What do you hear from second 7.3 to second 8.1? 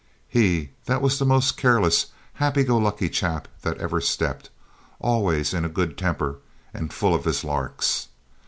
larks.